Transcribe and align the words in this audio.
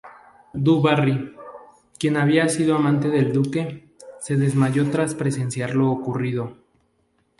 Du 0.53 0.81
Barry, 0.81 1.35
quien 1.99 2.17
había 2.17 2.49
sido 2.49 2.73
amante 2.75 3.07
del 3.09 3.31
duque, 3.31 3.87
se 4.19 4.35
desmayó 4.35 4.89
tras 4.89 5.13
presenciar 5.13 5.75
lo 5.75 5.91
ocurrido. 5.91 6.57